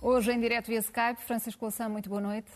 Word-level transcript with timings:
Hoje 0.00 0.32
em 0.32 0.40
direto 0.40 0.68
via 0.68 0.78
Skype, 0.78 1.20
Francisco 1.20 1.66
Lação, 1.66 1.90
muito 1.90 2.08
boa 2.08 2.22
noite. 2.22 2.50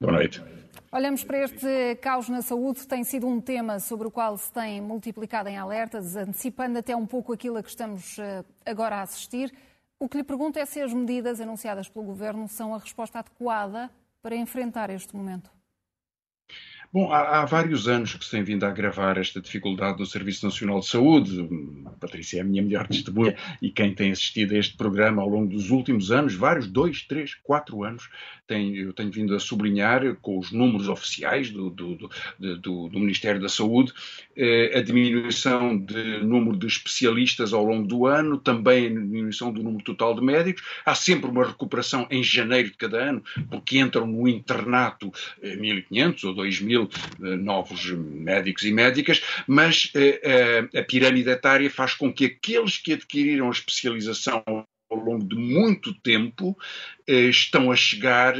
Boa 0.00 0.14
noite. 0.14 0.42
Olhamos 0.90 1.22
para 1.22 1.44
este 1.44 1.94
caos 2.02 2.28
na 2.28 2.42
saúde, 2.42 2.88
tem 2.88 3.04
sido 3.04 3.28
um 3.28 3.40
tema 3.40 3.78
sobre 3.78 4.08
o 4.08 4.10
qual 4.10 4.36
se 4.36 4.52
tem 4.52 4.80
multiplicado 4.80 5.48
em 5.48 5.56
alertas, 5.56 6.16
antecipando 6.16 6.78
até 6.78 6.96
um 6.96 7.06
pouco 7.06 7.32
aquilo 7.32 7.56
a 7.56 7.62
que 7.62 7.68
estamos 7.68 8.18
eh, 8.18 8.44
agora 8.64 8.96
a 8.96 9.02
assistir. 9.02 9.54
O 10.00 10.08
que 10.08 10.16
lhe 10.16 10.24
pergunto 10.24 10.58
é 10.58 10.66
se 10.66 10.80
as 10.80 10.92
medidas 10.92 11.40
anunciadas 11.40 11.88
pelo 11.88 12.04
Governo 12.04 12.48
são 12.48 12.74
a 12.74 12.78
resposta 12.78 13.20
adequada 13.20 13.90
para 14.26 14.34
enfrentar 14.34 14.90
este 14.90 15.16
momento. 15.16 15.55
Bom, 16.92 17.12
há, 17.12 17.40
há, 17.40 17.44
vários 17.44 17.88
anos 17.88 18.14
que 18.14 18.24
se 18.24 18.30
tem 18.30 18.42
vindo 18.42 18.64
a 18.64 18.68
agravar 18.68 19.18
esta 19.18 19.40
dificuldade 19.40 19.98
no 19.98 20.06
Serviço 20.06 20.46
Nacional 20.46 20.80
de 20.80 20.86
Saúde. 20.86 21.48
A 21.86 21.90
Patrícia 21.90 22.38
é 22.38 22.40
a 22.40 22.44
minha 22.44 22.62
melhor 22.62 22.86
testemunha 22.88 23.36
e 23.60 23.70
quem 23.70 23.94
tem 23.94 24.12
assistido 24.12 24.54
a 24.54 24.58
este 24.58 24.76
programa 24.76 25.22
ao 25.22 25.28
longo 25.28 25.52
dos 25.52 25.70
últimos 25.70 26.10
anos, 26.10 26.34
vários, 26.34 26.66
dois, 26.66 27.02
três, 27.02 27.34
quatro 27.34 27.84
anos, 27.84 28.08
tem, 28.46 28.76
eu 28.76 28.92
tenho 28.92 29.10
vindo 29.10 29.34
a 29.34 29.40
sublinhar 29.40 30.14
com 30.16 30.38
os 30.38 30.52
números 30.52 30.88
oficiais 30.88 31.50
do, 31.50 31.68
do, 31.68 31.96
do, 31.96 32.10
do, 32.38 32.88
do 32.88 32.98
Ministério 32.98 33.40
da 33.40 33.48
Saúde 33.48 33.92
eh, 34.36 34.78
a 34.78 34.82
diminuição 34.82 35.76
de 35.76 36.22
número 36.22 36.56
de 36.56 36.66
especialistas 36.66 37.52
ao 37.52 37.64
longo 37.64 37.86
do 37.86 38.06
ano, 38.06 38.38
também 38.38 38.86
a 38.86 38.90
diminuição 38.90 39.52
do 39.52 39.62
número 39.62 39.82
total 39.82 40.14
de 40.14 40.22
médicos. 40.22 40.62
Há 40.84 40.94
sempre 40.94 41.28
uma 41.28 41.44
recuperação 41.44 42.06
em 42.10 42.22
janeiro 42.22 42.70
de 42.70 42.76
cada 42.76 42.98
ano, 42.98 43.22
porque 43.50 43.78
entram 43.78 44.06
no 44.06 44.28
internato 44.28 45.12
eh, 45.42 45.56
1.500 45.56 46.24
ou 46.24 46.34
2.000 46.36 46.75
eh, 46.84 47.36
novos 47.36 47.90
médicos 47.90 48.64
e 48.64 48.72
médicas, 48.72 49.22
mas 49.46 49.90
eh, 49.94 50.20
eh, 50.22 50.80
a 50.80 50.82
pirâmide 50.82 51.30
etária 51.30 51.70
faz 51.70 51.94
com 51.94 52.12
que 52.12 52.26
aqueles 52.26 52.78
que 52.78 52.92
adquiriram 52.92 53.48
a 53.48 53.52
especialização 53.52 54.42
ao 54.46 54.98
longo 54.98 55.24
de 55.24 55.36
muito 55.36 55.92
tempo 55.94 56.56
estão 57.08 57.72
a 57.72 57.76
chegar 57.76 58.36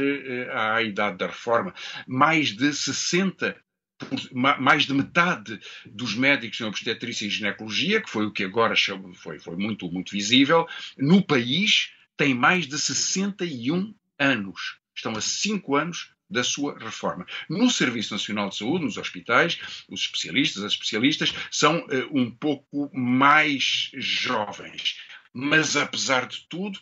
à 0.53 0.81
idade 0.81 1.17
da 1.17 1.27
reforma. 1.27 1.73
Mais 2.07 2.55
de 2.55 2.71
60 2.73 3.55
mais 4.31 4.83
de 4.83 4.93
metade 4.93 5.59
dos 5.85 6.13
médicos 6.13 6.61
em 6.61 6.65
obstetrícia 6.65 7.25
e 7.25 7.31
ginecologia, 7.31 7.99
que 7.99 8.09
foi 8.09 8.27
o 8.27 8.31
que 8.31 8.43
agora 8.43 8.75
foi, 9.15 9.39
foi 9.39 9.55
muito, 9.55 9.91
muito 9.91 10.11
visível, 10.11 10.67
no 10.97 11.21
país 11.21 11.91
tem 12.15 12.33
mais 12.33 12.67
de 12.67 12.77
61 12.77 13.93
anos. 14.19 14.77
Estão 14.95 15.13
a 15.13 15.21
5 15.21 15.75
anos 15.75 16.11
da 16.29 16.43
sua 16.43 16.77
reforma. 16.77 17.25
No 17.49 17.69
Serviço 17.69 18.13
Nacional 18.13 18.49
de 18.49 18.57
Saúde, 18.57 18.85
nos 18.85 18.97
hospitais, 18.97 19.59
os 19.89 20.01
especialistas, 20.01 20.63
as 20.63 20.73
especialistas, 20.73 21.33
são 21.51 21.79
uh, 21.79 22.09
um 22.11 22.29
pouco 22.29 22.89
mais 22.93 23.89
jovens. 23.95 24.97
Mas, 25.33 25.75
apesar 25.75 26.25
de 26.25 26.47
tudo, 26.49 26.79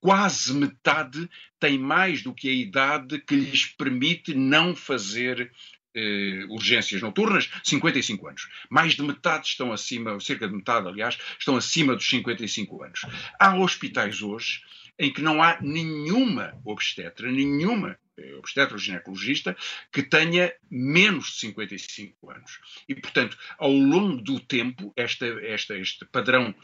quase 0.00 0.54
metade 0.54 1.28
tem 1.58 1.78
mais 1.78 2.22
do 2.22 2.32
que 2.32 2.48
a 2.48 2.52
idade 2.52 3.18
que 3.18 3.34
lhes 3.34 3.66
permite 3.66 4.34
não 4.34 4.76
fazer 4.76 5.50
eh, 5.94 6.46
urgências 6.48 7.02
noturnas, 7.02 7.50
55 7.62 8.28
anos. 8.28 8.48
Mais 8.70 8.94
de 8.94 9.02
metade 9.02 9.48
estão 9.48 9.72
acima, 9.72 10.18
cerca 10.20 10.48
de 10.48 10.54
metade, 10.54 10.88
aliás, 10.88 11.18
estão 11.38 11.56
acima 11.56 11.94
dos 11.94 12.08
55 12.08 12.82
anos. 12.82 13.00
Há 13.38 13.56
hospitais 13.58 14.22
hoje 14.22 14.62
em 14.98 15.12
que 15.12 15.20
não 15.20 15.42
há 15.42 15.60
nenhuma 15.60 16.58
obstetra, 16.64 17.30
nenhuma 17.30 17.98
obstetra 18.38 18.74
ou 18.74 18.78
ginecologista 18.78 19.56
que 19.90 20.02
tenha 20.02 20.52
menos 20.70 21.26
de 21.26 21.40
55 21.40 22.30
anos. 22.30 22.60
E, 22.88 22.94
portanto, 22.94 23.36
ao 23.58 23.72
longo 23.72 24.20
do 24.22 24.38
tempo, 24.40 24.92
esta, 24.96 25.26
esta, 25.26 25.76
este 25.76 26.04
padrão 26.06 26.54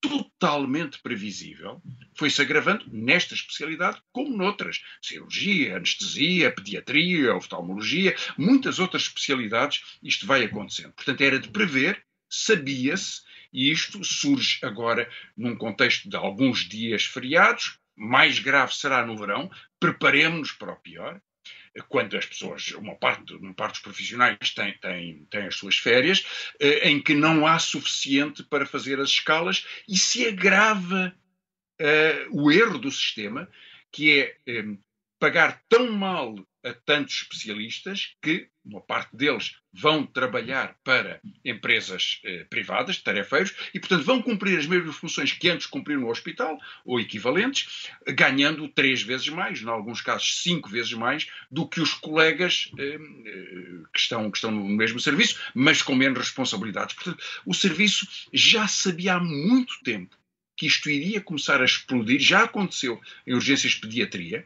totalmente 0.00 1.00
previsível 1.00 1.82
foi-se 2.14 2.40
agravando 2.40 2.84
nesta 2.90 3.34
especialidade 3.34 4.00
como 4.12 4.36
noutras. 4.36 4.80
Cirurgia, 5.02 5.76
anestesia, 5.76 6.52
pediatria, 6.52 7.34
oftalmologia, 7.34 8.14
muitas 8.36 8.78
outras 8.78 9.02
especialidades, 9.02 9.98
isto 10.02 10.26
vai 10.26 10.44
acontecendo. 10.44 10.92
Portanto, 10.92 11.20
era 11.20 11.38
de 11.38 11.48
prever, 11.48 12.02
sabia-se, 12.30 13.22
e 13.52 13.70
isto 13.70 14.04
surge 14.04 14.58
agora 14.62 15.10
num 15.36 15.56
contexto 15.56 16.08
de 16.08 16.16
alguns 16.16 16.68
dias 16.68 17.04
feriados, 17.04 17.78
mais 17.98 18.38
grave 18.38 18.74
será 18.74 19.04
no 19.04 19.16
verão, 19.16 19.50
preparemos-nos 19.78 20.52
para 20.52 20.72
o 20.72 20.76
pior, 20.76 21.20
quando 21.88 22.16
as 22.16 22.26
pessoas, 22.26 22.72
uma 22.72 22.96
parte, 22.96 23.34
uma 23.34 23.54
parte 23.54 23.74
dos 23.74 23.82
profissionais 23.82 24.50
tem, 24.54 24.76
tem, 24.78 25.26
tem 25.30 25.46
as 25.46 25.54
suas 25.54 25.76
férias, 25.76 26.24
eh, 26.58 26.88
em 26.88 27.00
que 27.00 27.14
não 27.14 27.46
há 27.46 27.58
suficiente 27.58 28.42
para 28.42 28.66
fazer 28.66 28.98
as 28.98 29.10
escalas 29.10 29.66
e 29.88 29.96
se 29.96 30.26
agrava 30.26 31.14
uh, 31.80 32.42
o 32.42 32.50
erro 32.50 32.78
do 32.78 32.90
sistema, 32.90 33.48
que 33.92 34.20
é 34.46 34.60
um, 34.60 34.78
pagar 35.18 35.62
tão 35.68 35.90
mal 35.92 36.34
a 36.64 36.72
tantos 36.72 37.22
especialistas 37.22 38.16
que, 38.20 38.48
uma 38.64 38.80
parte 38.80 39.16
deles, 39.16 39.56
vão 39.72 40.04
trabalhar 40.04 40.76
para 40.82 41.20
empresas 41.44 42.20
eh, 42.24 42.44
privadas, 42.50 42.98
tarefeiros, 42.98 43.54
e, 43.72 43.78
portanto, 43.78 44.04
vão 44.04 44.20
cumprir 44.20 44.58
as 44.58 44.66
mesmas 44.66 44.96
funções 44.96 45.32
que 45.32 45.48
antes 45.48 45.66
cumpriram 45.66 46.02
no 46.02 46.10
hospital, 46.10 46.58
ou 46.84 47.00
equivalentes, 47.00 47.90
ganhando 48.08 48.68
três 48.68 49.02
vezes 49.02 49.28
mais, 49.28 49.62
em 49.62 49.68
alguns 49.68 50.00
casos 50.00 50.42
cinco 50.42 50.68
vezes 50.68 50.92
mais, 50.92 51.28
do 51.50 51.66
que 51.66 51.80
os 51.80 51.94
colegas 51.94 52.70
eh, 52.78 52.98
eh, 53.26 53.82
que, 53.92 54.00
estão, 54.00 54.30
que 54.30 54.36
estão 54.36 54.50
no 54.50 54.64
mesmo 54.64 54.98
serviço, 54.98 55.40
mas 55.54 55.80
com 55.80 55.94
menos 55.94 56.18
responsabilidades. 56.18 56.94
Portanto, 56.94 57.24
o 57.46 57.54
serviço 57.54 58.06
já 58.32 58.66
sabia 58.66 59.14
há 59.14 59.20
muito 59.20 59.80
tempo 59.84 60.16
que 60.56 60.66
isto 60.66 60.90
iria 60.90 61.20
começar 61.20 61.62
a 61.62 61.64
explodir, 61.64 62.18
já 62.18 62.42
aconteceu 62.42 63.00
em 63.24 63.32
urgências 63.32 63.74
de 63.74 63.80
pediatria, 63.80 64.44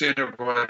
ser 0.00 0.18
agora 0.18 0.66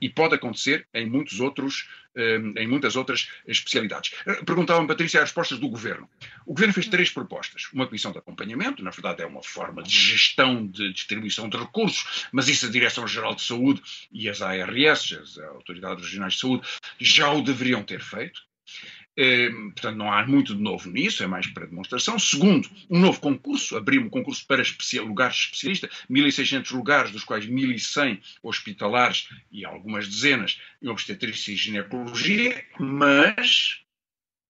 e 0.00 0.10
pode 0.10 0.34
acontecer 0.34 0.86
em 0.92 1.08
muitos 1.08 1.38
outros 1.38 1.88
hum, 2.16 2.54
em 2.56 2.66
muitas 2.66 2.96
outras 2.96 3.28
especialidades. 3.46 4.12
Eh, 4.26 4.44
perguntava-me, 4.44 4.88
Patrícia, 4.88 5.20
as 5.20 5.28
respostas 5.28 5.58
do 5.58 5.68
Governo. 5.68 6.08
O 6.44 6.52
Governo 6.52 6.74
fez 6.74 6.88
três 6.88 7.10
propostas. 7.10 7.68
Uma 7.72 7.86
comissão 7.86 8.10
de 8.10 8.18
acompanhamento, 8.18 8.82
na 8.82 8.90
verdade 8.90 9.22
é 9.22 9.26
uma 9.26 9.42
forma 9.42 9.82
de 9.82 9.90
gestão 9.90 10.66
de 10.66 10.92
distribuição 10.92 11.48
de 11.48 11.56
recursos, 11.56 12.26
mas 12.32 12.48
isso 12.48 12.66
a 12.66 12.70
Direção-Geral 12.70 13.34
de 13.34 13.42
Saúde 13.42 13.80
e 14.10 14.28
as 14.28 14.42
ARS, 14.42 15.12
as 15.12 15.38
Autoridades 15.38 16.04
Regionais 16.04 16.34
de 16.34 16.40
Saúde, 16.40 16.68
já 16.98 17.30
o 17.32 17.42
deveriam 17.42 17.84
ter 17.84 18.00
feito. 18.00 18.40
Eh, 19.16 19.50
portanto, 19.50 19.96
não 19.96 20.12
há 20.12 20.26
muito 20.26 20.54
de 20.54 20.62
novo 20.62 20.88
nisso, 20.90 21.22
é 21.22 21.26
mais 21.26 21.46
para 21.46 21.66
demonstração. 21.66 22.18
Segundo, 22.18 22.68
um 22.88 22.98
novo 22.98 23.20
concurso, 23.20 23.76
abriu 23.76 24.02
um 24.02 24.08
concurso 24.08 24.46
para 24.46 24.62
especial, 24.62 25.04
lugares 25.04 25.36
especialistas, 25.36 25.90
1.600 26.10 26.70
lugares, 26.72 27.10
dos 27.10 27.24
quais 27.24 27.46
1.100 27.46 28.20
hospitalares 28.42 29.28
e 29.50 29.64
algumas 29.64 30.08
dezenas 30.08 30.60
em 30.80 30.88
obstetrícia 30.88 31.52
e 31.52 31.56
ginecologia, 31.56 32.64
mas 32.78 33.80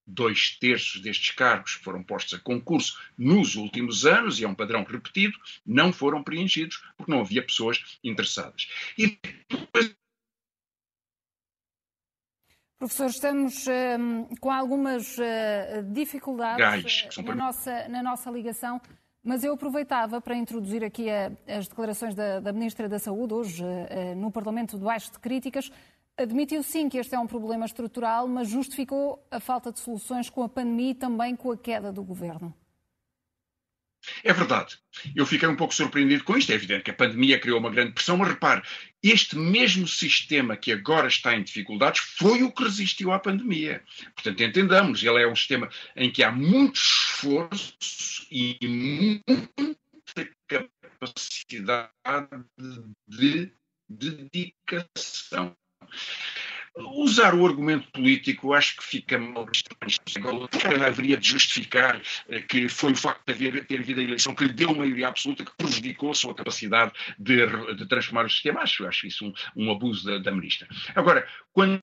dois 0.07 0.57
terços 0.59 1.01
destes 1.01 1.31
cargos 1.31 1.73
foram 1.73 2.03
postos 2.03 2.35
a 2.35 2.43
concurso 2.43 2.99
nos 3.17 3.55
últimos 3.55 4.05
anos, 4.05 4.41
e 4.41 4.45
é 4.45 4.49
um 4.49 4.55
padrão 4.55 4.85
repetido, 4.85 5.39
não 5.65 5.93
foram 5.93 6.23
preenchidos 6.23 6.83
porque 6.97 7.11
não 7.11 7.21
havia 7.21 7.43
pessoas 7.43 7.99
interessadas. 8.03 8.69
E 8.99 9.19
depois 9.49 9.95
Professor, 12.81 13.09
estamos 13.09 13.67
uh, 13.67 13.71
com 14.41 14.51
algumas 14.51 15.19
uh, 15.19 15.83
dificuldades 15.93 16.57
Gás, 16.59 17.19
na, 17.23 17.35
nossa, 17.35 17.89
na 17.89 18.03
nossa 18.03 18.31
ligação, 18.31 18.81
mas 19.23 19.45
eu 19.45 19.53
aproveitava 19.53 20.19
para 20.19 20.35
introduzir 20.35 20.83
aqui 20.83 21.11
a, 21.11 21.31
as 21.47 21.69
declarações 21.69 22.15
da, 22.15 22.41
da, 22.41 22.55
Ministra 22.55 22.89
da 22.89 22.99
Saúde, 22.99 23.35
hoje 23.35 23.63
uh, 23.63 24.17
no 24.17 24.31
Parlamento 24.31 24.79
debaixo 24.79 25.13
de 25.13 25.19
críticas. 25.19 25.71
Admitiu 26.17 26.63
sim 26.63 26.89
que 26.89 26.97
este 26.97 27.15
é 27.15 27.19
um 27.19 27.27
problema 27.27 27.67
estrutural, 27.67 28.27
mas 28.27 28.49
justificou 28.49 29.23
a 29.31 29.39
falta 29.39 29.71
de 29.71 29.79
soluções 29.79 30.31
com 30.31 30.43
a 30.43 30.49
pandemia 30.49 30.93
e 30.93 30.95
também 30.95 31.37
com 31.37 31.53
a 31.53 31.59
queda 31.59 31.93
do 31.93 32.03
governo. 32.03 32.55
É 34.25 34.33
verdade. 34.33 34.79
Eu 35.15 35.27
fiquei 35.27 35.49
um 35.49 35.57
pouco 35.57 35.75
surpreendido 35.75 36.25
com 36.25 36.37
isto. 36.37 36.51
É 36.53 36.55
evidente 36.55 36.85
que 36.85 36.91
a 36.91 36.95
pandemia 36.95 37.39
criou 37.39 37.59
uma 37.59 37.71
grande 37.71 37.93
pressão, 37.93 38.17
mas 38.17 38.29
repare, 38.29 38.63
este 39.03 39.37
mesmo 39.37 39.87
sistema 39.87 40.57
que 40.57 40.73
agora 40.73 41.09
está 41.09 41.35
em 41.35 41.43
dificuldades 41.43 42.01
foi 42.19 42.43
o 42.43 42.53
que 42.53 42.65
resistiu 42.65 43.13
à 43.13 43.19
pandemia. 43.19 43.83
Portanto, 44.15 44.43
entendamos, 44.43 45.03
ele 45.03 45.23
é 45.23 45.29
um 45.29 45.37
sistema 45.37 45.69
em 45.97 46.11
que 46.11 46.23
há 46.23 46.33
muito 46.33 46.77
esforço 46.77 48.27
e 48.31 48.57
muita 48.63 50.31
capacidade 50.49 51.91
de 53.09 53.53
dedicação. 53.89 55.57
Usar 56.77 57.35
o 57.35 57.47
argumento 57.47 57.91
político 57.91 58.55
acho 58.55 58.77
que 58.77 58.85
fica 58.85 59.19
mal. 59.19 59.47
Haveria 60.87 61.17
de 61.17 61.29
justificar 61.29 62.01
eh, 62.29 62.41
que 62.43 62.69
foi 62.69 62.93
o 62.93 62.97
facto 62.97 63.25
de 63.27 63.49
haver, 63.49 63.67
ter 63.67 63.81
havido 63.81 64.01
a 64.01 64.05
eleição 64.05 64.35
que 64.35 64.45
lhe 64.45 64.53
deu 64.53 64.75
maioria 64.75 65.09
absoluta 65.09 65.45
que 65.45 65.57
prejudicou 65.57 66.11
a 66.11 66.15
sua 66.15 66.35
capacidade 66.35 66.93
de, 67.19 67.47
de 67.75 67.89
transformar 67.89 68.27
o 68.27 68.31
sistema. 68.31 68.61
Acho, 68.61 68.87
acho 68.87 69.07
isso 69.07 69.27
um, 69.27 69.33
um 69.57 69.71
abuso 69.71 70.05
da, 70.07 70.19
da 70.19 70.31
ministra. 70.31 70.69
Agora, 70.95 71.27
quando 71.53 71.81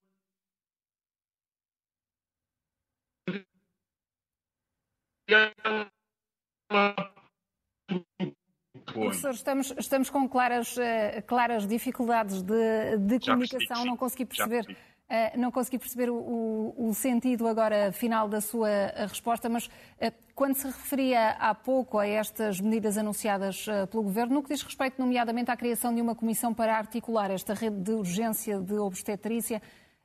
Professor, 9.02 9.32
estamos, 9.32 9.74
estamos 9.78 10.10
com 10.10 10.28
claras, 10.28 10.78
eh, 10.78 11.22
claras 11.26 11.68
dificuldades 11.68 12.42
de, 12.42 12.98
de 12.98 13.20
comunicação, 13.20 13.86
não 13.86 13.98
consegui 13.98 14.26
perceber. 14.26 14.66
Uh, 15.10 15.40
não 15.40 15.50
consegui 15.50 15.80
perceber 15.80 16.10
o, 16.10 16.16
o, 16.16 16.90
o, 16.90 16.94
sentido 16.94 17.48
agora 17.48 17.94
final 17.94 18.28
da 18.28 18.42
sua 18.42 18.68
resposta, 19.08 19.48
mas 19.48 19.68
uh, 19.68 20.12
quando 20.36 20.56
se 20.56 20.68
referia 20.68 21.30
há 21.40 21.56
pouco 21.56 21.98
a 21.98 22.06
estas 22.06 22.60
medidas 22.60 22.98
anunciadas 22.98 23.66
uh, 23.68 23.88
pelo 23.88 24.04
Governo, 24.04 24.34
no 24.34 24.44
que 24.44 24.50
diz 24.50 24.62
respeito, 24.62 25.00
nomeadamente, 25.00 25.50
à 25.50 25.56
criação 25.56 25.96
de 25.96 26.02
uma 26.02 26.14
comissão 26.14 26.54
para 26.54 26.76
articular 26.76 27.32
esta 27.32 27.54
rede 27.54 27.78
de 27.78 27.92
urgência 27.92 28.60
de 28.60 28.74
obstetrícia, 28.74 29.62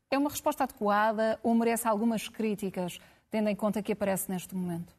é 0.09 0.17
uma 0.17 0.31
resposta 0.31 0.63
adequada 0.63 1.37
ou 1.43 1.53
merece 1.53 1.89
algumas 1.89 2.29
críticas, 2.29 3.01
tendo 3.29 3.49
em 3.49 3.57
conta 3.57 3.83
que 3.83 3.91
aparece 3.91 4.31
neste 4.31 4.55
momento? 4.55 4.95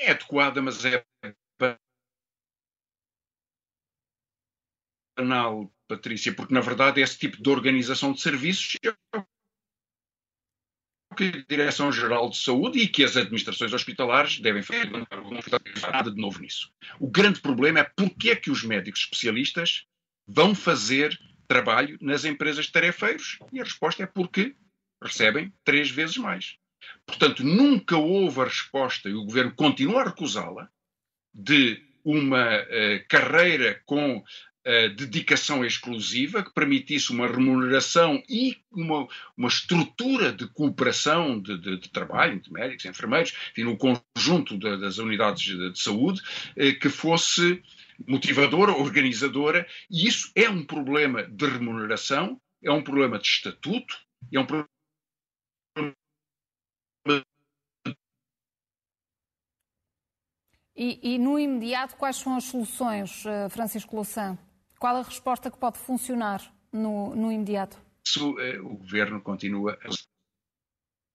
É 0.00 0.10
adequada, 0.10 0.60
mas 0.60 0.84
é 0.84 1.04
banal, 5.16 5.72
Patrícia, 5.88 6.34
porque 6.34 6.54
na 6.54 6.60
verdade 6.60 7.00
esse 7.00 7.18
tipo 7.18 7.42
de 7.42 7.50
organização 7.50 8.12
de 8.12 8.20
serviços 8.20 8.76
é 8.84 8.92
que 11.14 11.24
a 11.24 11.44
Direção-Geral 11.46 12.30
de 12.30 12.38
Saúde 12.38 12.78
e 12.78 12.88
que 12.88 13.04
as 13.04 13.16
administrações 13.16 13.72
hospitalares 13.72 14.40
devem 14.40 14.62
fazer. 14.62 14.90
Não 14.90 15.06
nada 15.92 16.10
de 16.10 16.20
novo 16.20 16.40
nisso. 16.40 16.72
O 16.98 17.10
grande 17.10 17.40
problema 17.40 17.80
é 17.80 17.84
porque 17.84 18.30
é 18.30 18.36
que 18.36 18.50
os 18.50 18.64
médicos 18.64 19.02
especialistas 19.02 19.84
vão 20.26 20.54
fazer 20.54 21.18
trabalho 21.46 21.98
nas 22.00 22.24
empresas 22.24 22.66
de 22.66 22.72
tarefeiros 22.72 23.38
e 23.52 23.60
a 23.60 23.64
resposta 23.64 24.02
é 24.02 24.06
porque 24.06 24.56
recebem 25.02 25.52
três 25.64 25.90
vezes 25.90 26.16
mais. 26.16 26.56
Portanto, 27.06 27.44
nunca 27.44 27.96
houve 27.96 28.40
a 28.40 28.44
resposta, 28.44 29.08
e 29.08 29.14
o 29.14 29.24
governo 29.24 29.54
continua 29.54 30.02
a 30.02 30.04
recusá-la, 30.06 30.68
de 31.32 31.82
uma 32.04 32.60
uh, 32.60 33.06
carreira 33.08 33.80
com 33.84 34.24
dedicação 34.96 35.64
exclusiva 35.64 36.42
que 36.42 36.54
permitisse 36.54 37.10
uma 37.10 37.26
remuneração 37.26 38.22
e 38.28 38.56
uma, 38.70 39.08
uma 39.36 39.48
estrutura 39.48 40.32
de 40.32 40.46
cooperação 40.46 41.40
de, 41.40 41.58
de, 41.58 41.78
de 41.78 41.88
trabalho, 41.90 42.40
de 42.40 42.52
médicos, 42.52 42.84
enfermeiros, 42.84 43.34
enfim, 43.50 43.64
no 43.64 43.76
conjunto 43.76 44.56
de, 44.56 44.76
das 44.78 44.98
unidades 44.98 45.42
de, 45.42 45.78
saúde, 45.78 46.20
eh, 46.56 46.72
que 46.72 46.88
fosse 46.88 47.62
motivadora, 48.06 48.72
organizadora, 48.72 49.66
e 49.90 50.06
isso 50.06 50.30
é 50.34 50.48
um 50.48 50.64
problema 50.64 51.24
de 51.24 51.46
remuneração, 51.46 52.40
é 52.62 52.70
um 52.70 52.82
problema 52.82 53.18
de 53.18 53.26
estatuto, 53.26 53.96
é 54.32 54.38
um 54.38 54.46
problema 54.46 54.68
e, 60.74 61.14
e, 61.14 61.18
no 61.18 61.38
imediato, 61.38 61.96
quais 61.96 62.16
são 62.16 62.34
as 62.34 62.44
soluções, 62.44 63.24
eh, 63.26 63.48
Francisco 63.50 63.94
Louçã? 63.94 64.38
Qual 64.82 64.96
a 64.96 65.02
resposta 65.02 65.48
que 65.48 65.56
pode 65.56 65.78
funcionar 65.78 66.42
no, 66.72 67.14
no 67.14 67.30
imediato? 67.30 67.78
Isso, 68.04 68.36
eh, 68.40 68.58
o 68.58 68.74
governo 68.78 69.20
continua 69.20 69.78
a 69.80 69.88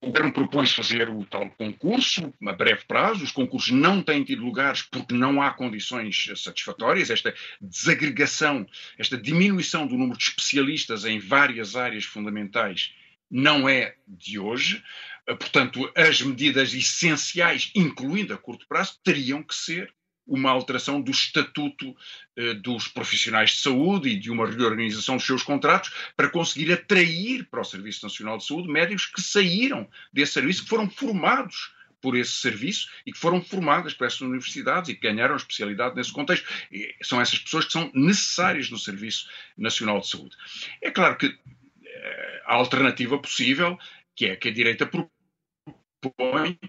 o 0.01 0.07
governo 0.07 0.31
propõe 0.31 0.65
fazer 0.67 1.09
o 1.09 1.25
tal 1.25 1.49
concurso 1.49 2.33
a 2.45 2.53
breve 2.53 2.85
prazo. 2.85 3.25
Os 3.25 3.31
concursos 3.31 3.71
não 3.71 4.01
têm 4.01 4.23
tido 4.23 4.41
lugares 4.41 4.83
porque 4.83 5.13
não 5.13 5.41
há 5.41 5.51
condições 5.51 6.31
satisfatórias. 6.37 7.09
Esta 7.09 7.35
desagregação, 7.59 8.65
esta 8.97 9.17
diminuição 9.17 9.85
do 9.85 9.97
número 9.97 10.17
de 10.17 10.23
especialistas 10.23 11.03
em 11.03 11.19
várias 11.19 11.75
áreas 11.75 12.05
fundamentais 12.05 12.93
não 13.29 13.67
é 13.67 13.97
de 14.07 14.39
hoje. 14.39 14.81
Portanto, 15.25 15.91
as 15.93 16.21
medidas 16.21 16.73
essenciais, 16.73 17.69
incluindo 17.75 18.33
a 18.33 18.37
curto 18.37 18.65
prazo, 18.65 18.97
teriam 19.03 19.43
que 19.43 19.53
ser 19.53 19.93
uma 20.27 20.51
alteração 20.51 21.01
do 21.01 21.09
estatuto 21.09 21.95
eh, 22.35 22.53
dos 22.55 22.87
profissionais 22.87 23.51
de 23.51 23.57
saúde 23.57 24.09
e 24.09 24.19
de 24.19 24.29
uma 24.29 24.45
reorganização 24.45 25.15
dos 25.15 25.25
seus 25.25 25.41
contratos 25.41 25.91
para 26.15 26.29
conseguir 26.29 26.71
atrair 26.71 27.47
para 27.49 27.61
o 27.61 27.65
Serviço 27.65 28.05
Nacional 28.05 28.37
de 28.37 28.45
Saúde 28.45 28.67
médicos 28.67 29.05
que 29.05 29.21
saíram 29.21 29.89
desse 30.11 30.33
serviço, 30.33 30.63
que 30.63 30.69
foram 30.69 30.89
formados 30.89 31.71
por 32.01 32.15
esse 32.15 32.33
serviço 32.33 32.89
e 33.05 33.11
que 33.11 33.17
foram 33.17 33.41
formadas 33.41 33.93
por 33.93 34.05
essas 34.05 34.21
universidades 34.21 34.89
e 34.89 34.95
que 34.95 35.01
ganharam 35.01 35.35
especialidade 35.35 35.95
nesse 35.95 36.11
contexto. 36.11 36.47
E 36.71 36.93
são 37.01 37.19
essas 37.19 37.39
pessoas 37.39 37.65
que 37.65 37.71
são 37.71 37.89
necessárias 37.93 38.69
no 38.69 38.77
Serviço 38.77 39.27
Nacional 39.57 39.99
de 39.99 40.07
Saúde. 40.07 40.35
É 40.81 40.91
claro 40.91 41.17
que 41.17 41.37
eh, 41.85 42.41
a 42.45 42.55
alternativa 42.55 43.17
possível, 43.17 43.79
que 44.15 44.25
é 44.27 44.35
que 44.35 44.49
a 44.49 44.53
direita 44.53 44.85
propõe, 44.85 46.59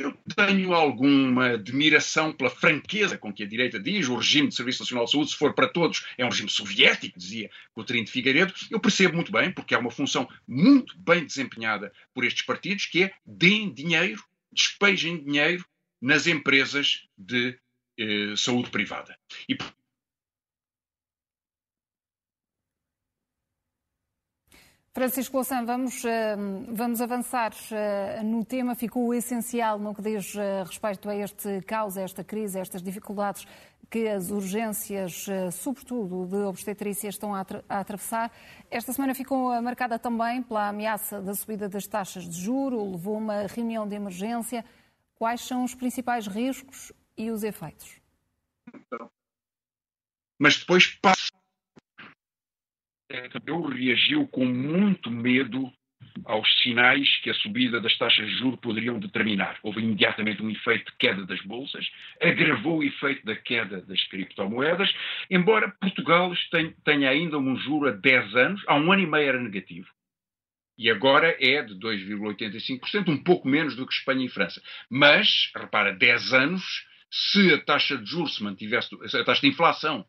eu 0.00 0.12
tenho 0.34 0.72
alguma 0.72 1.50
admiração 1.50 2.32
pela 2.32 2.50
franqueza 2.50 3.18
com 3.18 3.32
que 3.32 3.42
a 3.42 3.46
direita 3.46 3.78
diz 3.78 4.08
o 4.08 4.16
regime 4.16 4.48
de 4.48 4.54
Serviço 4.54 4.82
Nacional 4.82 5.04
de 5.04 5.10
Saúde, 5.10 5.30
se 5.30 5.36
for 5.36 5.54
para 5.54 5.68
todos, 5.68 6.06
é 6.16 6.24
um 6.24 6.28
regime 6.28 6.50
soviético, 6.50 7.18
dizia 7.18 7.50
Coutinho 7.72 8.04
de 8.04 8.10
Figueiredo. 8.10 8.52
Eu 8.70 8.80
percebo 8.80 9.14
muito 9.14 9.32
bem, 9.32 9.52
porque 9.52 9.74
é 9.74 9.78
uma 9.78 9.90
função 9.90 10.28
muito 10.46 10.96
bem 10.98 11.24
desempenhada 11.24 11.92
por 12.12 12.24
estes 12.24 12.44
partidos, 12.44 12.86
que 12.86 13.04
é 13.04 13.12
deem 13.24 13.72
dinheiro, 13.72 14.22
despejem 14.52 15.22
dinheiro 15.22 15.64
nas 16.00 16.26
empresas 16.26 17.06
de 17.16 17.58
eh, 17.98 18.34
saúde 18.36 18.70
privada. 18.70 19.16
E 19.48 19.56
Francisco 24.94 25.38
Louçã, 25.38 25.64
vamos, 25.64 26.04
eh, 26.04 26.36
vamos 26.68 27.00
avançar 27.00 27.52
eh, 27.72 28.22
no 28.22 28.44
tema. 28.44 28.76
Ficou 28.76 29.08
o 29.08 29.12
essencial 29.12 29.76
no 29.76 29.92
que 29.92 30.00
diz 30.00 30.36
eh, 30.36 30.62
respeito 30.62 31.10
a 31.10 31.16
este 31.16 31.60
caos, 31.62 31.96
a 31.96 32.02
esta 32.02 32.22
crise, 32.22 32.58
a 32.58 32.60
estas 32.60 32.80
dificuldades 32.80 33.44
que 33.90 34.06
as 34.08 34.30
urgências, 34.30 35.26
sobretudo 35.52 36.26
de 36.26 36.44
obstetrícia, 36.44 37.08
estão 37.08 37.34
a 37.34 37.44
atravessar. 37.68 38.30
Esta 38.70 38.92
semana 38.92 39.14
ficou 39.14 39.60
marcada 39.62 39.98
também 39.98 40.42
pela 40.42 40.68
ameaça 40.68 41.20
da 41.20 41.34
subida 41.34 41.68
das 41.68 41.86
taxas 41.86 42.28
de 42.28 42.40
juro, 42.40 42.92
levou 42.92 43.18
uma 43.18 43.46
reunião 43.46 43.86
de 43.86 43.94
emergência. 43.94 44.64
Quais 45.14 45.42
são 45.42 45.62
os 45.62 45.74
principais 45.74 46.26
riscos 46.26 46.92
e 47.16 47.30
os 47.30 47.44
efeitos? 47.44 48.00
Mas 50.38 50.56
depois 50.56 50.86
passa 50.86 51.23
eu 53.46 53.62
reagiu 53.62 54.26
com 54.28 54.44
muito 54.44 55.10
medo 55.10 55.72
aos 56.24 56.48
sinais 56.62 57.08
que 57.18 57.30
a 57.30 57.34
subida 57.34 57.80
das 57.80 57.96
taxas 57.96 58.26
de 58.26 58.36
juros 58.36 58.60
poderiam 58.60 58.98
determinar. 58.98 59.58
Houve 59.62 59.80
imediatamente 59.80 60.42
um 60.42 60.50
efeito 60.50 60.90
de 60.92 60.98
queda 60.98 61.26
das 61.26 61.40
bolsas, 61.42 61.86
agravou 62.20 62.78
o 62.78 62.84
efeito 62.84 63.24
da 63.24 63.34
queda 63.34 63.80
das 63.82 64.02
criptomoedas, 64.04 64.92
embora 65.30 65.74
Portugal 65.80 66.32
tenha 66.84 67.10
ainda 67.10 67.38
um 67.38 67.56
juro 67.56 67.88
a 67.88 67.92
10 67.92 68.36
anos, 68.36 68.62
há 68.66 68.76
um 68.76 68.92
ano 68.92 69.02
e 69.02 69.06
meio 69.06 69.28
era 69.28 69.40
negativo. 69.40 69.88
E 70.76 70.90
agora 70.90 71.36
é 71.40 71.62
de 71.62 71.74
2,85%, 71.74 73.08
um 73.08 73.22
pouco 73.22 73.46
menos 73.46 73.76
do 73.76 73.86
que 73.86 73.94
Espanha 73.94 74.26
e 74.26 74.28
França. 74.28 74.60
Mas, 74.90 75.50
repara, 75.56 75.92
10 75.92 76.32
anos, 76.32 76.84
se 77.10 77.52
a 77.54 77.60
taxa 77.60 77.96
de 77.96 78.06
juros 78.06 78.34
se 78.34 78.42
mantivesse, 78.42 78.88
a 78.94 79.24
taxa 79.24 79.42
de 79.42 79.48
inflação 79.48 80.04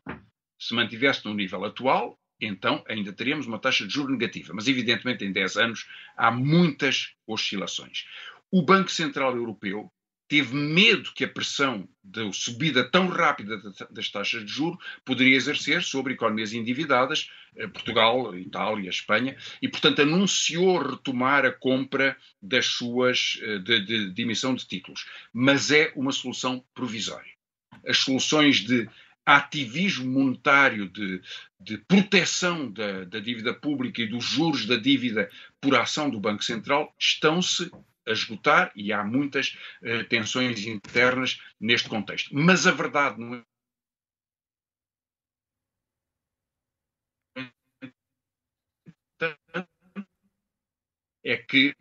se 0.58 0.74
mantivesse 0.74 1.24
no 1.24 1.34
nível 1.34 1.64
atual, 1.64 2.18
então 2.40 2.84
ainda 2.88 3.12
teríamos 3.12 3.46
uma 3.46 3.58
taxa 3.58 3.86
de 3.86 3.92
juros 3.92 4.12
negativa. 4.12 4.52
Mas, 4.54 4.68
evidentemente, 4.68 5.24
em 5.24 5.32
10 5.32 5.56
anos 5.56 5.86
há 6.16 6.30
muitas 6.30 7.14
oscilações. 7.26 8.04
O 8.50 8.62
Banco 8.62 8.90
Central 8.90 9.36
Europeu 9.36 9.90
teve 10.28 10.54
medo 10.54 11.12
que 11.14 11.24
a 11.24 11.28
pressão 11.28 11.88
da 12.02 12.30
subida 12.32 12.88
tão 12.88 13.08
rápida 13.08 13.60
das 13.90 14.10
taxas 14.10 14.44
de 14.44 14.50
juros 14.50 14.78
poderia 15.04 15.36
exercer 15.36 15.82
sobre 15.82 16.14
economias 16.14 16.52
endividadas, 16.52 17.30
eh, 17.56 17.68
Portugal, 17.68 18.36
Itália, 18.36 18.90
Espanha, 18.90 19.36
e, 19.62 19.68
portanto, 19.68 20.02
anunciou 20.02 20.78
retomar 20.78 21.44
a 21.44 21.52
compra 21.52 22.16
das 22.42 22.66
suas, 22.66 23.38
eh, 23.40 23.58
de, 23.58 23.80
de, 23.84 24.10
de 24.10 24.22
emissão 24.22 24.54
de 24.54 24.66
títulos. 24.66 25.06
Mas 25.32 25.70
é 25.70 25.92
uma 25.94 26.12
solução 26.12 26.64
provisória. 26.74 27.32
As 27.86 27.98
soluções 27.98 28.60
de 28.60 28.88
ativismo 29.26 30.06
monetário 30.06 30.88
de, 30.88 31.20
de 31.60 31.78
proteção 31.78 32.70
da, 32.70 33.04
da, 33.04 33.18
dívida 33.18 33.52
pública 33.52 34.00
e 34.00 34.06
dos 34.06 34.24
juros 34.24 34.64
da 34.66 34.76
dívida 34.76 35.28
por 35.60 35.74
ação 35.74 36.08
do 36.08 36.20
Banco 36.20 36.44
Central 36.44 36.94
estão-se 36.96 37.68
a 38.06 38.12
esgotar 38.12 38.72
e 38.76 38.92
há 38.92 39.02
muitas 39.02 39.58
uh, 39.82 40.04
tensões 40.08 40.64
internas 40.64 41.40
neste 41.60 41.88
contexto. 41.88 42.30
Mas 42.32 42.68
a 42.68 42.70
verdade 42.70 43.18
não 43.20 43.34
é 43.34 43.42
é 51.24 51.36
que 51.36 51.74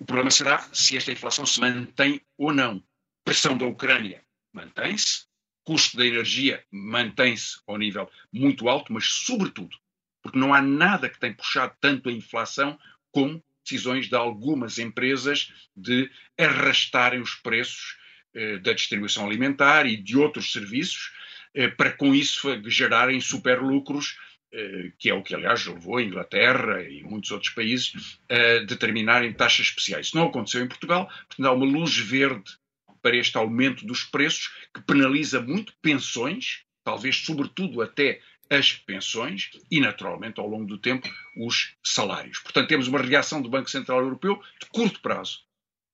o 0.00 0.04
problema 0.04 0.30
será 0.30 0.58
se 0.72 0.96
esta 0.96 1.12
inflação 1.12 1.46
se 1.46 1.60
mantém 1.60 2.20
ou 2.36 2.52
não. 2.52 2.82
Pressão 3.24 3.56
da 3.56 3.64
Ucrânia 3.64 4.24
mantém-se, 4.52 5.28
custo 5.64 5.96
da 5.96 6.06
energia 6.06 6.64
mantém-se 6.70 7.60
ao 7.66 7.78
nível 7.78 8.10
muito 8.32 8.68
alto, 8.68 8.92
mas 8.92 9.06
sobretudo 9.06 9.76
porque 10.22 10.38
não 10.38 10.54
há 10.54 10.62
nada 10.62 11.08
que 11.08 11.18
tenha 11.18 11.34
puxado 11.34 11.74
tanto 11.80 12.08
a 12.08 12.12
inflação 12.12 12.78
como 13.10 13.42
decisões 13.64 14.08
de 14.08 14.14
algumas 14.14 14.78
empresas 14.78 15.52
de 15.76 16.10
arrastarem 16.38 17.20
os 17.20 17.34
preços 17.34 17.98
eh, 18.34 18.58
da 18.58 18.72
distribuição 18.72 19.26
alimentar 19.26 19.84
e 19.86 19.96
de 19.96 20.16
outros 20.16 20.52
serviços 20.52 21.12
eh, 21.54 21.68
para 21.68 21.92
com 21.92 22.14
isso 22.14 22.48
gerarem 22.70 23.20
superlucros 23.20 24.16
eh, 24.52 24.92
que 24.98 25.10
é 25.10 25.14
o 25.14 25.22
que, 25.22 25.34
aliás, 25.34 25.66
levou 25.66 25.98
a 25.98 26.02
Inglaterra 26.02 26.82
e 26.82 27.02
muitos 27.02 27.30
outros 27.30 27.52
países 27.52 28.18
a 28.28 28.64
determinarem 28.64 29.32
taxas 29.32 29.66
especiais. 29.66 30.06
Isso 30.06 30.16
não 30.16 30.26
aconteceu 30.26 30.62
em 30.62 30.68
Portugal, 30.68 31.06
portanto 31.28 31.46
há 31.46 31.52
uma 31.52 31.66
luz 31.66 31.96
verde 31.96 32.58
para 33.02 33.16
este 33.16 33.36
aumento 33.36 33.84
dos 33.84 34.04
preços 34.04 34.50
que 34.72 34.80
penaliza 34.80 35.40
muito 35.40 35.74
pensões, 35.82 36.64
talvez 36.84 37.16
sobretudo 37.16 37.82
até 37.82 38.20
as 38.48 38.72
pensões 38.72 39.50
e, 39.70 39.80
naturalmente, 39.80 40.38
ao 40.38 40.46
longo 40.46 40.66
do 40.66 40.78
tempo, 40.78 41.08
os 41.36 41.74
salários. 41.82 42.38
Portanto, 42.38 42.68
temos 42.68 42.86
uma 42.86 43.00
reação 43.00 43.40
do 43.40 43.48
Banco 43.48 43.70
Central 43.70 44.00
Europeu 44.00 44.40
de 44.60 44.66
curto 44.66 45.00
prazo. 45.00 45.40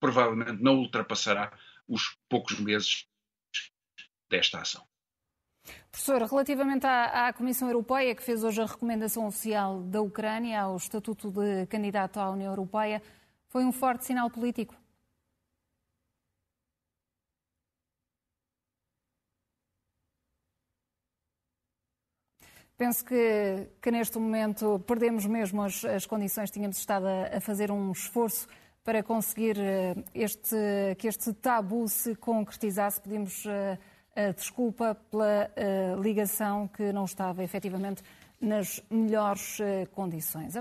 Provavelmente 0.01 0.63
não 0.63 0.77
ultrapassará 0.77 1.53
os 1.89 2.17
poucos 2.29 2.59
meses 2.59 3.07
desta 4.29 4.61
ação. 4.61 4.87
Professor, 5.91 6.23
relativamente 6.23 6.87
à, 6.87 7.29
à, 7.29 7.33
Comissão 7.33 7.69
Europeia, 7.69 8.15
que 8.15 8.23
fez 8.23 8.43
hoje 8.45 8.61
a 8.61 8.67
recomendação 8.67 9.27
oficial 9.27 9.83
da 9.83 10.01
Ucrânia 10.01 10.63
ao 10.63 10.77
estatuto 10.77 11.31
de 11.31 11.67
candidato 11.67 12.19
à 12.19 12.31
União 12.31 12.53
Europeia, 12.53 13.03
foi 13.49 13.65
um 13.65 13.73
forte 13.73 14.05
sinal 14.05 14.31
político? 14.31 14.75
Penso 22.79 23.05
que, 23.05 23.71
que 23.83 23.91
neste 23.91 24.21
momento 24.21 24.79
perdemos 24.87 25.27
mesmo 25.27 25.63
as, 25.63 25.85
as 25.85 26.07
condições, 26.07 26.49
tínhamos 26.49 26.79
estado 26.79 27.09
a, 27.09 27.37
a, 27.37 27.41
fazer 27.41 27.73
um 27.73 27.91
esforço 27.91 28.47
para 28.85 29.03
conseguir 29.03 29.59
eh, 29.59 29.97
este, 30.15 30.57
que 30.97 31.09
este 31.09 31.33
tabu 31.33 31.89
se 31.89 32.15
concretizasse. 32.15 33.01
Pedimos 33.01 33.45
uh, 33.45 34.33
desculpa 34.37 34.95
pela 35.11 35.51
uh, 35.51 36.01
ligação 36.01 36.69
que 36.69 36.93
não 36.93 37.05
estava 37.05 37.43
efetivamente 37.43 38.01
nas 38.41 38.81
melhores 38.89 39.59
condições. 39.91 40.55